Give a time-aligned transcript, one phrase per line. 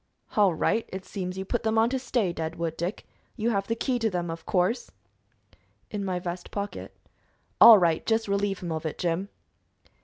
[0.35, 0.83] "All right.
[0.91, 3.05] It seems you put them on to stay, Deadwood Dick.
[3.37, 4.89] You have the key to them, of course."
[5.91, 6.97] "In my vest pocket."
[7.61, 8.03] "All right.
[8.03, 9.29] Just relieve him of it, Jim."